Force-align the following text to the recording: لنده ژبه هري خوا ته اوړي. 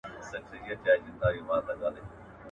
لنده 0.31 0.57
ژبه 1.03 1.27
هري 1.31 1.41
خوا 1.47 1.57
ته 1.65 1.71
اوړي. 1.75 2.03